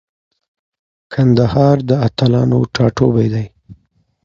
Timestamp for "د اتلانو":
1.89-2.59